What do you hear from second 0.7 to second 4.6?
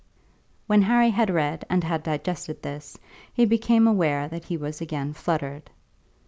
Harry had read and had digested this, he became aware that he